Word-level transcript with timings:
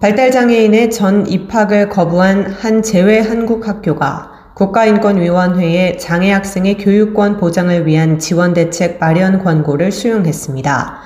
발달장애인의 0.00 0.92
전 0.92 1.26
입학을 1.26 1.88
거부한 1.88 2.46
한 2.46 2.82
재외 2.82 3.18
한국 3.18 3.66
학교가 3.66 4.52
국가인권위원회에 4.54 5.96
장애 5.96 6.30
학생의 6.30 6.76
교육권 6.78 7.36
보장을 7.36 7.84
위한 7.84 8.20
지원 8.20 8.54
대책 8.54 8.98
마련 9.00 9.42
권고를 9.42 9.90
수용했습니다. 9.90 11.00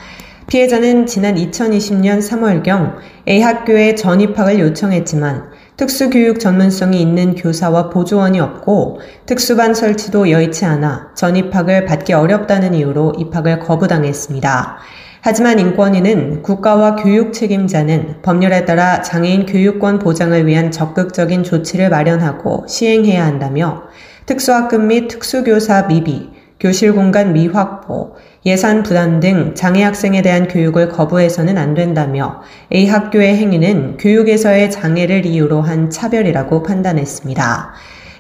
피해자는 0.47 1.07
지난 1.07 1.37
2020년 1.37 2.19
3월경 2.19 2.97
A 3.31 3.41
학교에 3.41 3.95
전입학을 3.95 4.61
요청했지만 4.61 5.51
특수교육 5.79 6.39
전문성이 6.39 7.01
있는 7.01 7.35
교사와 7.35 7.89
보조원이 7.89 8.41
없고 8.41 9.01
특수반 9.25 9.73
설치도 9.73 10.31
여의치 10.31 10.67
않아 10.67 11.13
전입학을 11.15 11.87
받기 11.87 12.13
어렵다는 12.13 12.75
이유로 12.75 13.15
입학을 13.19 13.61
거부당했습니다. 13.61 14.77
하지만 15.25 15.61
인권위는 15.61 16.43
국가와 16.43 16.97
교육 16.97 17.33
책임자는 17.33 18.23
법률에 18.23 18.65
따라 18.65 19.03
장애인 19.03 19.47
교육권 19.47 20.01
보장을 20.01 20.49
위한 20.49 20.73
적극적인 20.73 21.45
조치를 21.45 21.91
마련하고 21.91 22.67
시행해야 22.67 23.25
한다며 23.25 23.85
특수학급 24.27 24.83
및 24.83 25.07
특수교사 25.07 25.87
미비, 25.87 26.29
교실 26.59 26.93
공간 26.93 27.35
미확보, 27.35 28.17
예산 28.47 28.83
부담 28.83 29.21
등 29.21 29.55
장애 29.55 29.85
학생에 29.85 30.23
대한 30.23 30.49
교육을 30.49 30.89
거부해서는 30.89 31.57
안 31.57 31.75
된다며 31.75 32.43
A 32.73 32.89
학교의 32.89 33.37
행위는 33.37 33.99
교육에서의 33.99 34.73
장애를 34.73 35.25
이유로 35.25 35.63
한 35.63 35.89
차별이라고 35.89 36.65
판단했습니다. 36.65 37.75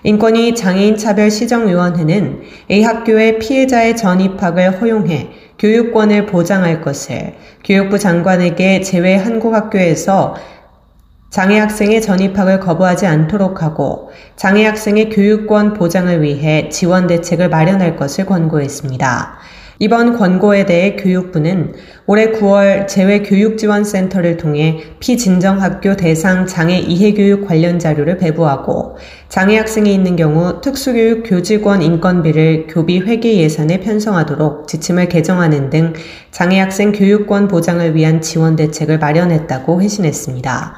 인권위 0.05 0.55
장애인 0.55 0.97
차별 0.97 1.33
시정위원회는 1.33 2.43
A 2.71 2.85
학교의 2.85 3.41
피해자의 3.41 3.97
전 3.97 4.21
입학을 4.21 4.81
허용해 4.81 5.42
교육권을 5.63 6.27
보장할 6.27 6.83
것을 6.83 7.35
교육부 7.63 7.97
장관에게 7.97 8.81
제외 8.81 9.15
한국학교에서 9.15 10.35
장애 11.31 11.61
학생의 11.61 12.03
전입학을 12.03 12.59
거부하지 12.59 13.07
않도록 13.07 13.63
하고 13.63 14.11
장애 14.35 14.67
학생의 14.67 15.11
교육권 15.11 15.75
보장을 15.75 16.21
위해 16.21 16.69
지원 16.69 17.07
대책을 17.07 17.49
마련할 17.49 17.95
것을 17.97 18.27
권고했습니다. 18.27 19.39
이번 19.83 20.17
권고에 20.17 20.65
대해 20.65 20.95
교육부는 20.95 21.75
올해 22.07 22.31
9월 22.31 22.87
재외교육지원센터를 22.87 24.37
통해 24.37 24.81
피진정학교 25.01 25.97
대상 25.97 26.47
장애 26.47 26.79
이해교육 26.79 27.49
관련 27.49 27.81
자료를 27.81 28.17
배부하고 28.17 28.97
장애 29.29 29.59
학생이 29.59 29.93
있는 29.93 30.15
경우 30.15 30.61
특수교육 30.61 31.25
교직원 31.27 31.83
인건비를 31.83 32.69
교비 32.69 33.01
회계 33.01 33.39
예산에 33.39 33.81
편성하도록 33.81 34.69
지침을 34.69 35.09
개정하는 35.09 35.69
등 35.69 35.95
장애 36.31 36.61
학생 36.61 36.93
교육권 36.93 37.49
보장을 37.49 37.97
위한 37.97 38.21
지원 38.21 38.55
대책을 38.55 39.01
마련했다고 39.01 39.83
회신했습니다. 39.83 40.77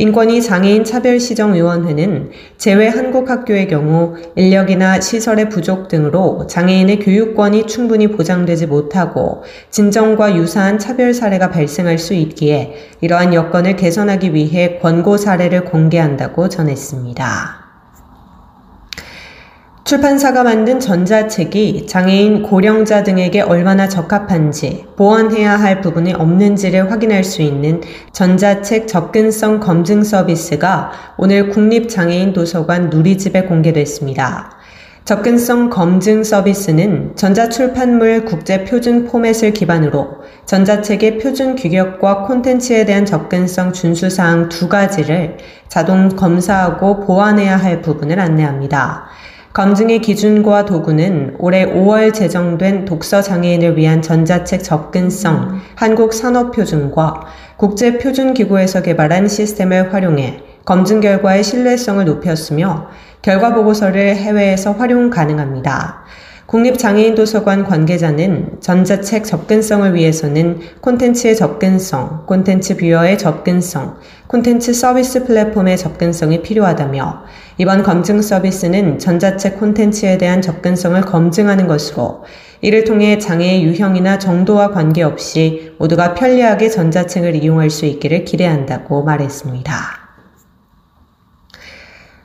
인권위 0.00 0.40
장애인 0.40 0.84
차별시정위원회는 0.84 2.30
재외 2.56 2.86
한국학교의 2.86 3.66
경우 3.66 4.14
인력이나 4.36 5.00
시설의 5.00 5.48
부족 5.48 5.88
등으로 5.88 6.46
장애인의 6.46 7.00
교육권이 7.00 7.66
충분히 7.66 8.06
보장되지 8.06 8.66
못하고 8.66 9.42
진정과 9.70 10.36
유사한 10.36 10.78
차별 10.78 11.12
사례가 11.12 11.50
발생할 11.50 11.98
수 11.98 12.14
있기에 12.14 12.74
이러한 13.00 13.34
여건을 13.34 13.74
개선하기 13.74 14.34
위해 14.34 14.78
권고 14.78 15.16
사례를 15.16 15.64
공개한다고 15.64 16.48
전했습니다. 16.48 17.67
출판사가 19.88 20.42
만든 20.42 20.80
전자책이 20.80 21.86
장애인, 21.86 22.42
고령자 22.42 23.04
등에게 23.04 23.40
얼마나 23.40 23.88
적합한지, 23.88 24.84
보완해야 24.96 25.56
할 25.56 25.80
부분이 25.80 26.12
없는지를 26.12 26.92
확인할 26.92 27.24
수 27.24 27.40
있는 27.40 27.80
전자책 28.12 28.86
접근성 28.86 29.60
검증 29.60 30.04
서비스가 30.04 30.90
오늘 31.16 31.48
국립장애인 31.48 32.34
도서관 32.34 32.90
누리집에 32.90 33.44
공개됐습니다. 33.44 34.58
접근성 35.06 35.70
검증 35.70 36.22
서비스는 36.22 37.16
전자출판물 37.16 38.26
국제 38.26 38.66
표준 38.66 39.06
포맷을 39.06 39.54
기반으로 39.54 40.18
전자책의 40.44 41.16
표준 41.16 41.56
규격과 41.56 42.24
콘텐츠에 42.24 42.84
대한 42.84 43.06
접근성 43.06 43.72
준수 43.72 44.10
사항 44.10 44.50
두 44.50 44.68
가지를 44.68 45.38
자동 45.68 46.10
검사하고 46.10 47.06
보완해야 47.06 47.56
할 47.56 47.80
부분을 47.80 48.20
안내합니다. 48.20 49.06
검증의 49.58 50.02
기준과 50.02 50.66
도구는 50.66 51.34
올해 51.40 51.66
5월 51.66 52.14
제정된 52.14 52.84
독서 52.84 53.20
장애인을 53.20 53.76
위한 53.76 54.00
전자책 54.00 54.62
접근성 54.62 55.58
한국 55.74 56.14
산업 56.14 56.52
표준과 56.52 57.24
국제 57.56 57.98
표준 57.98 58.34
기구에서 58.34 58.82
개발한 58.82 59.26
시스템을 59.26 59.92
활용해 59.92 60.44
검증 60.64 61.00
결과의 61.00 61.42
신뢰성을 61.42 62.04
높였으며 62.04 62.86
결과 63.20 63.52
보고서를 63.52 64.14
해외에서 64.14 64.74
활용 64.74 65.10
가능합니다. 65.10 66.04
국립장애인도서관 66.48 67.64
관계자는 67.64 68.60
전자책 68.60 69.24
접근성을 69.24 69.94
위해서는 69.94 70.60
콘텐츠의 70.80 71.36
접근성, 71.36 72.24
콘텐츠 72.24 72.78
viewer의 72.78 73.18
접근성, 73.18 73.98
콘텐츠 74.28 74.72
서비스 74.72 75.26
플랫폼의 75.26 75.76
접근성이 75.76 76.40
필요하다며 76.40 77.24
이번 77.58 77.82
검증 77.82 78.22
서비스는 78.22 78.98
전자책 78.98 79.60
콘텐츠에 79.60 80.16
대한 80.16 80.40
접근성을 80.40 80.98
검증하는 81.02 81.66
것으로 81.66 82.24
이를 82.62 82.84
통해 82.84 83.18
장애의 83.18 83.64
유형이나 83.64 84.18
정도와 84.18 84.70
관계없이 84.70 85.74
모두가 85.78 86.14
편리하게 86.14 86.70
전자책을 86.70 87.36
이용할 87.36 87.68
수 87.68 87.84
있기를 87.84 88.24
기대한다고 88.24 89.04
말했습니다. 89.04 89.74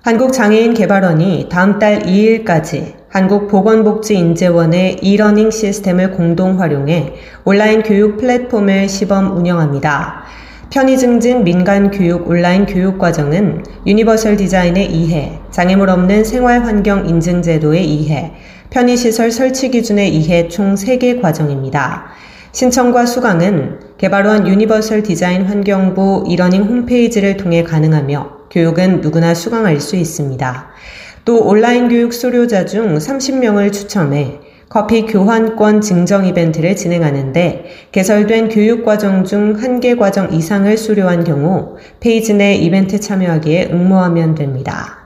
한국장애인개발원이 0.03 1.47
다음 1.50 1.78
달 1.78 2.03
2일까지 2.03 3.02
한국보건복지인재원의 3.13 4.97
e-learning 5.03 5.51
시스템을 5.51 6.13
공동 6.13 6.59
활용해 6.59 7.13
온라인 7.46 7.84
교육 7.84 8.18
플랫폼을 8.18 8.90
시범 8.90 9.38
운영합니다. 9.38 10.24
편의 10.72 10.97
증진 10.97 11.44
민간 11.44 11.91
교육 11.91 12.28
온라인 12.28 12.66
교육 12.66 12.97
과정은 12.97 13.63
universal 13.85 14.38
design의 14.38 14.91
이해, 14.91 15.40
장애물 15.51 15.91
없는 15.91 16.24
생활 16.24 16.66
환경 16.66 17.07
인증 17.07 17.44
제도의 17.44 17.88
이해, 17.88 18.31
편의 18.72 18.97
시설 18.97 19.30
설치 19.30 19.69
기준의 19.69 20.16
이해 20.16 20.47
총 20.47 20.74
3개 20.74 21.22
과정입니다. 21.22 22.06
신청과 22.51 23.06
수강은 23.06 23.80
개발원 24.00 24.47
universal 24.47 25.03
design 25.03 25.44
환경부 25.44 26.25
e-learning 26.27 26.63
홈페이지를 26.63 27.38
통해 27.38 27.62
가능하며 27.62 28.47
교육은 28.50 29.01
누구나 29.01 29.35
수강할 29.35 29.80
수 29.80 29.95
있습니다. 29.95 30.74
또 31.25 31.39
온라인 31.45 31.88
교육 31.88 32.13
수료자 32.13 32.66
중 32.66 32.97
30명을 32.97 33.72
추첨해 33.72 34.39
커피 34.67 35.06
교환권 35.06 35.81
증정 35.81 36.25
이벤트를 36.25 36.75
진행하는데 36.75 37.66
개설된 37.91 38.50
교육과정 38.50 39.23
중 39.23 39.56
한 39.62 39.79
개 39.79 39.95
과정 39.95 40.33
이상을 40.33 40.75
수료한 40.78 41.23
경우 41.23 41.78
페이지 42.00 42.33
내 42.33 42.56
이벤트 42.56 43.00
참여하기에 43.00 43.69
응모하면 43.72 44.35
됩니다. 44.35 44.97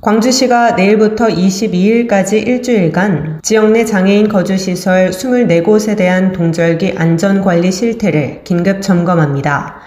광주시가 0.00 0.72
내일부터 0.72 1.28
22일까지 1.28 2.46
일주일간 2.46 3.40
지역 3.42 3.72
내 3.72 3.84
장애인 3.84 4.28
거주시설 4.28 5.10
24곳에 5.10 5.96
대한 5.96 6.32
동절기 6.32 6.94
안전관리 6.96 7.72
실태를 7.72 8.42
긴급 8.44 8.82
점검합니다. 8.82 9.80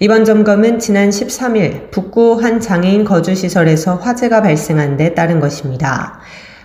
이번 0.00 0.24
점검은 0.24 0.80
지난 0.80 1.10
13일 1.10 1.92
북구 1.92 2.34
한 2.34 2.58
장애인 2.60 3.04
거주시설에서 3.04 3.94
화재가 3.96 4.42
발생한 4.42 4.96
데 4.96 5.14
따른 5.14 5.38
것입니다. 5.38 6.18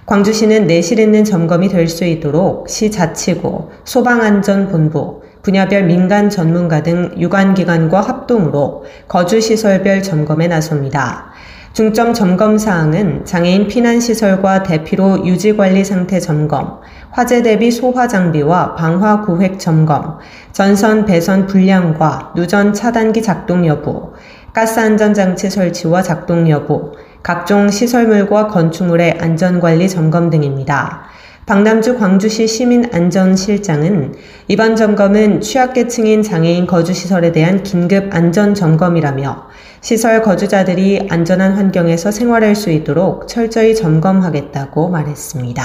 광주시는 0.08 0.66
내실 0.66 0.98
있는 0.98 1.24
점검이 1.24 1.70
될 1.70 1.88
수 1.88 2.06
있도록 2.06 2.68
시 2.70 2.90
자치구, 2.90 3.70
소방안전본부, 3.84 5.22
분야별 5.44 5.84
민간 5.84 6.32
전문가 6.32 6.82
등 6.82 7.14
유관기관과 7.20 8.02
합동으로 8.02 8.86
거주시설별 9.08 10.02
점검에 10.02 10.48
나섭니다. 10.48 11.30
중점 11.74 12.14
점검 12.14 12.58
사항은 12.58 13.26
장애인 13.26 13.68
피난시설과 13.68 14.64
대피로 14.64 15.26
유지관리 15.26 15.86
상태 15.86 16.20
점검, 16.20 16.80
화재 17.12 17.44
대비 17.44 17.72
소화 17.72 18.08
장비와 18.08 18.76
방화 18.76 19.22
구획 19.22 19.60
점검, 19.60 20.18
전선 20.52 21.06
배선 21.06 21.46
불량과 21.46 22.34
누전 22.36 22.74
차단기 22.74 23.22
작동 23.22 23.66
여부, 23.68 24.14
가스 24.52 24.80
안전장치 24.80 25.50
설치와 25.50 26.02
작동 26.02 26.50
여부, 26.50 26.92
각종 27.22 27.70
시설물과 27.70 28.48
건축물의 28.48 29.20
안전관리 29.20 29.88
점검 29.88 30.30
등입니다. 30.30 31.04
박남주 31.50 31.98
광주시 31.98 32.48
시민안전실장은 32.48 34.14
이번 34.48 34.76
점검은 34.76 35.42
취약계층인 35.42 36.22
장애인 36.22 36.68
거주시설에 36.68 37.32
대한 37.32 37.64
긴급 37.64 38.14
안전점검이라며 38.14 39.48
시설 39.82 40.22
거주자들이 40.22 41.08
안전한 41.10 41.54
환경에서 41.54 42.12
생활할 42.12 42.56
수 42.56 42.70
있도록 42.70 43.28
철저히 43.28 43.74
점검하겠다고 43.74 44.90
말했습니다. 44.90 45.64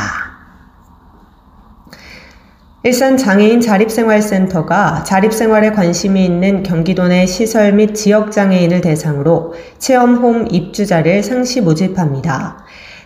일산 2.84 3.18
장애인 3.18 3.60
자립생활센터가 3.60 5.04
자립생활에 5.04 5.72
관심이 5.72 6.24
있는 6.24 6.62
경기도 6.62 7.08
내 7.08 7.26
시설 7.26 7.74
및 7.74 7.94
지역 7.94 8.32
장애인을 8.32 8.80
대상으로 8.80 9.52
체험홈 9.78 10.46
입주자를 10.50 11.22
상시 11.22 11.60
모집합니다. 11.60 12.63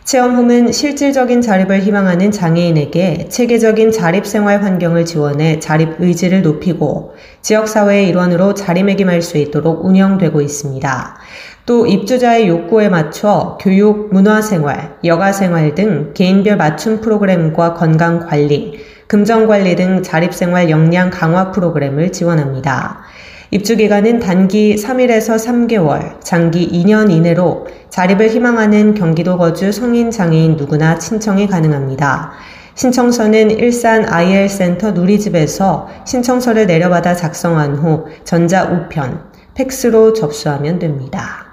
체험홈은 0.09 0.73
실질적인 0.73 1.43
자립을 1.43 1.81
희망하는 1.81 2.31
장애인에게 2.31 3.29
체계적인 3.29 3.93
자립생활 3.93 4.63
환경을 4.63 5.05
지원해 5.05 5.59
자립 5.59 5.97
의지를 5.99 6.41
높이고 6.41 7.15
지역사회의 7.43 8.09
일원으로 8.09 8.55
자리매김할 8.55 9.21
수 9.21 9.37
있도록 9.37 9.85
운영되고 9.85 10.41
있습니다. 10.41 11.17
또 11.67 11.87
입주자의 11.87 12.49
욕구에 12.49 12.89
맞춰 12.89 13.59
교육, 13.61 14.09
문화생활, 14.11 14.97
여가생활 15.05 15.75
등 15.75 16.13
개인별 16.15 16.57
맞춤 16.57 17.03
프로그램과 17.03 17.75
건강관리, 17.75 18.81
금전관리 19.09 19.77
등 19.77 20.03
자립생활 20.03 20.71
역량 20.71 21.11
강화 21.11 21.51
프로그램을 21.51 22.13
지원합니다. 22.13 23.03
입주 23.51 23.77
기간은 23.77 24.19
단기 24.19 24.75
3일에서 24.75 25.39
3개월, 25.39 26.21
장기 26.21 26.69
2년 26.69 27.11
이내로 27.11 27.67
자립을 27.89 28.29
희망하는 28.29 28.93
경기도 28.93 29.39
거주 29.39 29.73
성인 29.73 30.11
장애인 30.11 30.57
누구나 30.57 31.01
신청이 31.01 31.47
가능합니다. 31.47 32.33
신청서는 32.75 33.53
일산 33.53 34.07
IL센터 34.07 34.91
누리집에서 34.91 35.89
신청서를 36.05 36.67
내려받아 36.67 37.15
작성한 37.15 37.77
후 37.77 38.05
전자 38.23 38.65
우편, 38.65 39.25
팩스로 39.55 40.13
접수하면 40.13 40.79
됩니다. 40.79 41.48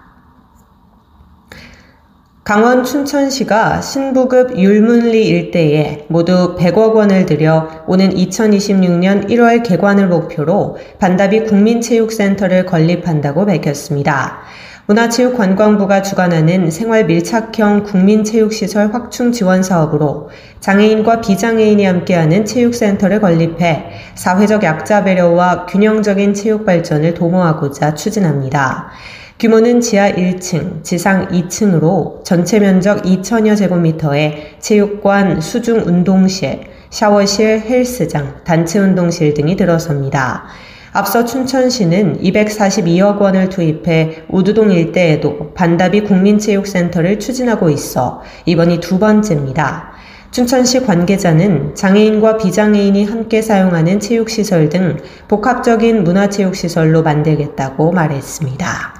강원 2.46 2.84
춘천시가 2.84 3.82
신부급 3.82 4.56
율문리 4.56 5.26
일대에 5.30 6.06
모두 6.10 6.56
100억 6.56 6.94
원을 6.94 7.26
들여 7.26 7.86
오는 7.88 8.12
2026년 8.12 9.28
1월 9.32 9.64
개관을 9.64 10.08
목표로 10.08 10.78
반다비 11.00 11.46
국민체육센터를 11.46 12.68
건립한다고 12.68 13.48
밝혔습니다. 13.48 14.42
문화체육관광부가 14.86 16.04
주관하는 16.04 16.70
생활 16.70 17.06
밀착형 17.06 17.82
국민체육시설 17.82 18.94
확충 18.94 19.32
지원 19.32 19.64
사업으로 19.64 20.30
장애인과 20.60 21.22
비장애인이 21.22 21.84
함께하는 21.84 22.46
체육센터를 22.46 23.22
건립해 23.22 23.86
사회적 24.14 24.64
약자 24.64 25.04
배려와 25.04 25.66
균형적인 25.66 26.36
체육 26.36 26.64
발전을 26.64 27.16
도모하고자 27.16 27.96
추진합니다. 27.96 28.92
규모는 29.38 29.82
지하 29.82 30.10
1층, 30.14 30.82
지상 30.82 31.28
2층으로 31.28 32.24
전체 32.24 32.58
면적 32.58 33.04
2천여 33.04 33.58
제곱미터에 33.58 34.56
체육관, 34.60 35.42
수중 35.42 35.80
운동실, 35.86 36.62
샤워실, 36.90 37.60
헬스장, 37.60 38.46
단체 38.46 38.80
운동실 38.80 39.34
등이 39.34 39.58
들어섭니다. 39.58 40.46
앞서 40.94 41.26
춘천시는 41.26 42.22
242억 42.22 43.20
원을 43.20 43.50
투입해 43.50 44.24
우두동 44.30 44.72
일대에도 44.72 45.52
반다비 45.54 46.06
국민체육센터를 46.06 47.20
추진하고 47.20 47.70
있어 47.70 48.22
이번이 48.46 48.80
두 48.80 49.00
번째입니다. 49.00 49.92
춘천시 50.32 50.86
관계자는 50.86 51.76
장애인과 51.76 52.38
비장애인이 52.38 53.04
함께 53.04 53.42
사용하는 53.42 54.00
체육시설 54.00 54.70
등 54.70 54.96
복합적인 55.28 56.06
문화체육시설로 56.06 57.04
만들겠다고 57.04 57.92
말했습니다. 57.92 58.95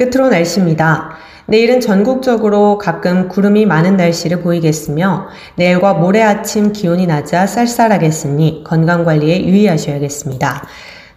끝으로 0.00 0.30
날씨입니다. 0.30 1.10
내일은 1.44 1.80
전국적으로 1.80 2.78
가끔 2.78 3.28
구름이 3.28 3.66
많은 3.66 3.98
날씨를 3.98 4.40
보이겠으며 4.40 5.28
내일과 5.56 5.92
모레 5.92 6.22
아침 6.22 6.72
기온이 6.72 7.06
낮아 7.06 7.46
쌀쌀하겠으니 7.46 8.64
건강관리에 8.64 9.44
유의하셔야겠습니다. 9.44 10.66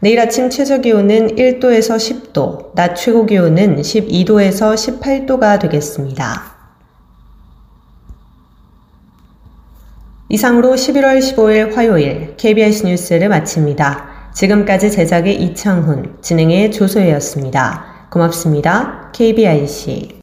내일 0.02 0.20
아침 0.20 0.50
최저 0.50 0.80
기온은 0.80 1.36
1도에서 1.38 1.96
10도, 1.96 2.76
낮 2.76 2.96
최고 2.96 3.26
기온은 3.26 3.78
12도에서 3.78 4.76
18도가 4.76 5.62
되겠습니다. 5.62 6.54
이상으로 10.28 10.74
11월 10.74 11.20
15일 11.20 11.74
화요일 11.74 12.36
KBS 12.36 12.88
뉴스를 12.88 13.30
마칩니다. 13.30 14.32
지금까지 14.34 14.92
제작의 14.92 15.42
이창훈, 15.42 16.18
진행의 16.22 16.72
조소혜였습니다. 16.72 17.93
고맙습니다. 18.14 19.10
KBIC 19.12 20.20